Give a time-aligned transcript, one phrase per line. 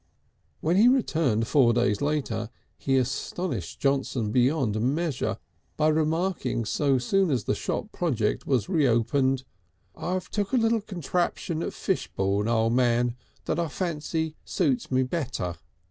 [0.61, 5.37] When he returned four days later, he astonished Johnson beyond measure
[5.77, 9.43] by remarking so soon as the shop project was reopened:
[9.95, 15.57] "I've took a little contraption at Fishbourne, O' Man, that I fancy suits me better."